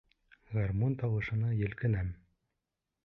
Гармун 0.53 0.95
тауышына 1.03 1.53
елкенәм. 1.59 2.13